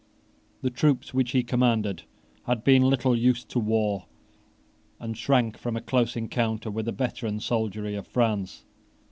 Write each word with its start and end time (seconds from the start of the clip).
The 0.63 0.71
troops 0.71 1.13
which 1.13 1.29
he 1.29 1.43
commanded 1.43 2.01
had 2.47 2.63
been 2.63 2.81
little 2.89 3.15
used 3.15 3.49
to 3.49 3.59
war, 3.59 4.07
and 4.99 5.15
shrank 5.15 5.59
from 5.59 5.77
a 5.77 5.79
close 5.81 6.15
encounter 6.15 6.71
with 6.71 6.87
the 6.87 6.91
veteran 6.91 7.39
soldiery 7.39 7.93
of 7.93 8.07
France. 8.07 8.65